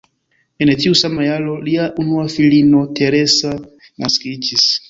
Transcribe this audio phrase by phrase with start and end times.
[0.65, 4.69] En tiu sama jaro lia unua filino Teresa naskiĝis.